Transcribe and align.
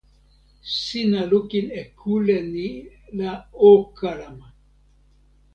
sina 0.79 1.21
lukin 1.31 1.65
e 1.81 1.83
kule 1.99 2.37
ni 2.53 2.67
la 3.17 3.31
o 3.67 3.71
kalama. 3.97 4.47